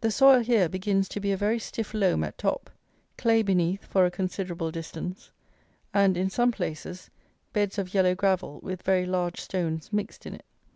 The 0.00 0.10
soil 0.10 0.40
here 0.40 0.68
begins 0.68 1.08
to 1.10 1.20
be 1.20 1.30
a 1.30 1.36
very 1.36 1.60
stiff 1.60 1.94
loam 1.94 2.24
at 2.24 2.36
top; 2.36 2.68
clay 3.16 3.42
beneath 3.42 3.84
for 3.84 4.04
a 4.04 4.10
considerable 4.10 4.72
distance; 4.72 5.30
and, 5.94 6.16
in 6.16 6.28
some 6.30 6.50
places, 6.50 7.10
beds 7.52 7.78
of 7.78 7.94
yellow 7.94 8.16
gravel 8.16 8.58
with 8.60 8.82
very 8.82 9.06
large 9.06 9.40
stones 9.40 9.92
mixed 9.92 10.26
in 10.26 10.34
it. 10.34 10.44